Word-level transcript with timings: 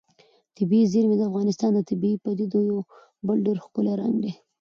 طبیعي 0.57 0.85
زیرمې 0.93 1.15
د 1.17 1.21
افغانستان 1.29 1.71
د 1.73 1.79
طبیعي 1.89 2.17
پدیدو 2.23 2.59
یو 2.69 2.79
بل 3.27 3.37
ډېر 3.45 3.57
ښکلی 3.65 3.93
رنګ 4.01 4.15
دی. 4.23 4.31